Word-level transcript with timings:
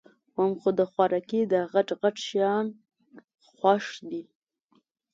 وام 0.35 0.51
خو 0.59 0.69
د 0.79 0.81
خوارکي 0.91 1.41
داغټ 1.51 1.89
غټ 2.01 2.15
شیان 2.27 2.65
خوښ 3.55 3.85
دي 4.09 4.23